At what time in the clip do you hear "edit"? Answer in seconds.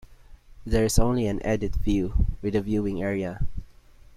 1.45-1.75